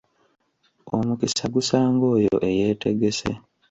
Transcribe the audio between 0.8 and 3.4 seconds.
Omukisa gusanga oyo eyeetegese.